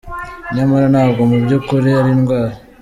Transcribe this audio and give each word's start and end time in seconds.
Nyamara 0.55 0.85
ntabwo 0.93 1.21
mu 1.29 1.37
by`ukuri 1.43 1.89
ari 1.99 2.09
indwara. 2.15 2.53